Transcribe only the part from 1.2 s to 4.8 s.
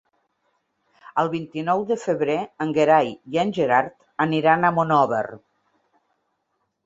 El vint-i-nou de febrer en Gerai i en Gerard aniran a